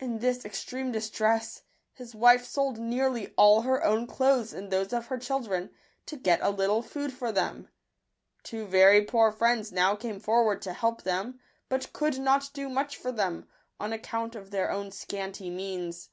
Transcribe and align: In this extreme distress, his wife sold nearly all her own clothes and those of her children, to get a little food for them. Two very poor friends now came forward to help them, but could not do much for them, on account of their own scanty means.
In 0.00 0.20
this 0.20 0.46
extreme 0.46 0.92
distress, 0.92 1.62
his 1.92 2.14
wife 2.14 2.46
sold 2.46 2.78
nearly 2.78 3.34
all 3.36 3.60
her 3.60 3.84
own 3.84 4.06
clothes 4.06 4.54
and 4.54 4.70
those 4.70 4.94
of 4.94 5.08
her 5.08 5.18
children, 5.18 5.68
to 6.06 6.16
get 6.16 6.40
a 6.40 6.48
little 6.48 6.80
food 6.80 7.12
for 7.12 7.30
them. 7.30 7.68
Two 8.42 8.64
very 8.64 9.04
poor 9.04 9.30
friends 9.30 9.70
now 9.70 9.94
came 9.94 10.20
forward 10.20 10.62
to 10.62 10.72
help 10.72 11.02
them, 11.02 11.38
but 11.68 11.92
could 11.92 12.18
not 12.18 12.50
do 12.54 12.70
much 12.70 12.96
for 12.96 13.12
them, 13.12 13.46
on 13.78 13.92
account 13.92 14.34
of 14.34 14.50
their 14.52 14.70
own 14.70 14.90
scanty 14.90 15.50
means. 15.50 16.08